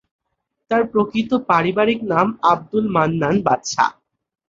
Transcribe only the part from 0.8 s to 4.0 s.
প্রকৃত পারিবারিক নাম আব্দুল মান্নান বাদশা।